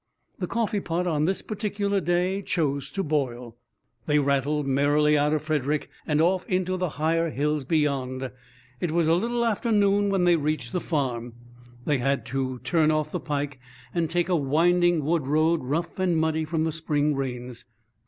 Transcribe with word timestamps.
The 0.39 0.47
coffeepot 0.47 1.05
on 1.05 1.25
this 1.25 1.43
particular 1.43 2.01
day 2.01 2.41
chose 2.41 2.89
to 2.93 3.03
boil. 3.03 3.57
They 4.07 4.17
rattled 4.17 4.65
merrily 4.65 5.15
out 5.15 5.31
of 5.31 5.43
Frederick 5.43 5.91
and 6.07 6.19
off 6.19 6.43
into 6.47 6.75
the 6.75 6.89
higher 6.97 7.29
hills 7.29 7.65
beyond. 7.65 8.31
It 8.79 8.89
was 8.89 9.07
a 9.07 9.13
little 9.13 9.45
after 9.45 9.71
noon 9.71 10.09
when 10.09 10.23
they 10.23 10.37
reached 10.37 10.71
the 10.71 10.81
farm. 10.81 11.33
They 11.85 11.99
had 11.99 12.07
had 12.21 12.25
to 12.27 12.57
turn 12.63 12.89
off 12.89 13.11
the 13.11 13.19
pike 13.19 13.59
and 13.93 14.09
take 14.09 14.27
a 14.27 14.35
winding 14.35 15.05
wood 15.05 15.27
road, 15.27 15.63
rough 15.63 15.99
and 15.99 16.17
muddy 16.17 16.45
from 16.45 16.63
the 16.63 16.71
spring 16.71 17.15
rains. 17.15 17.65